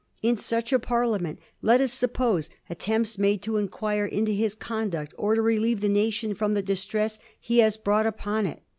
[0.23, 5.35] In such a Parliament let us suppose attempts made to inquire into his conduct or
[5.35, 8.63] to relieve the nation from the distress he has brought upon it."